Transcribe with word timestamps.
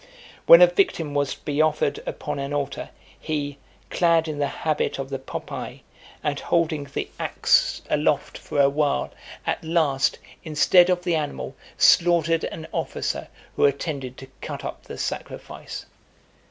When 0.47 0.63
a 0.63 0.65
victim 0.65 1.13
was 1.13 1.35
to 1.35 1.41
be 1.41 1.61
offered 1.61 1.99
upon 2.07 2.39
an 2.39 2.53
altar, 2.55 2.89
he, 3.19 3.59
clad 3.91 4.27
in 4.27 4.39
the 4.39 4.47
habit 4.47 4.97
of 4.97 5.11
the 5.11 5.19
Popae, 5.19 5.83
and 6.23 6.39
holding 6.39 6.85
the 6.85 7.07
axe 7.19 7.83
aloft 7.87 8.35
for 8.35 8.59
a 8.59 8.67
while, 8.67 9.11
at 9.45 9.63
last, 9.63 10.17
instead 10.43 10.89
of 10.89 11.03
the 11.03 11.13
animal, 11.13 11.55
slaughtered 11.77 12.45
an 12.45 12.65
officer 12.71 13.27
who 13.55 13.65
attended 13.65 14.17
to 14.17 14.27
cut 14.41 14.65
up 14.65 14.81
the 14.85 14.97
sacrifice. 14.97 15.85